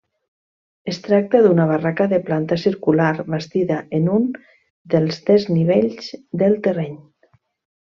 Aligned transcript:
Es 0.93 0.99
tracta 1.07 1.41
d'una 1.47 1.67
barraca 1.73 2.07
de 2.15 2.19
planta 2.31 2.57
circular 2.63 3.11
bastida 3.29 3.79
en 4.01 4.11
un 4.17 4.29
dels 4.97 5.23
desnivells 5.33 6.13
del 6.45 6.63
terreny. 6.71 7.03